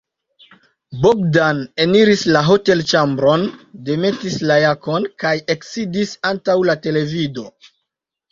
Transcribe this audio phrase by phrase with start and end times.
[1.01, 3.43] Bogdan eniris la hotelĉambron,
[3.89, 7.47] demetis la jakon kaj eksidis antaŭ la televidilo.